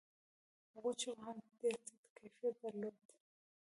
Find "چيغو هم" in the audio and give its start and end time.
0.99-1.37